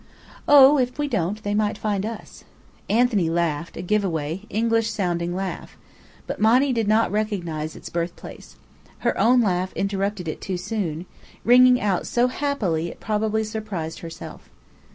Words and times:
"Oh, 0.47 0.79
if 0.79 0.97
we 0.97 1.07
don't, 1.07 1.43
they 1.43 1.53
might 1.53 1.77
find 1.77 2.07
us." 2.07 2.43
Anthony 2.89 3.29
laughed 3.29 3.77
a 3.77 3.83
give 3.83 4.03
away, 4.03 4.45
English 4.49 4.89
sounding 4.89 5.35
laugh. 5.35 5.77
But 6.25 6.41
Monny 6.41 6.73
did 6.73 6.87
not 6.87 7.11
recognize 7.11 7.75
its 7.75 7.89
birthplace. 7.91 8.55
Her 9.05 9.15
own 9.19 9.41
laugh 9.41 9.71
interrupted 9.73 10.27
it 10.27 10.41
too 10.41 10.57
soon, 10.57 11.05
ringing 11.43 11.79
out 11.79 12.07
so 12.07 12.29
happily, 12.29 12.87
it 12.87 12.99
probably 12.99 13.43
surprised 13.43 13.99
herself. 13.99 14.49